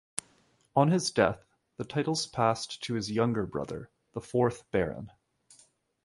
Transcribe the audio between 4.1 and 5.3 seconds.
the fourth Baron.